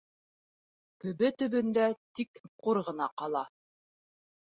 [1.03, 1.85] Көбө төбөндә
[2.21, 3.43] тик ҡур ғына ҡала...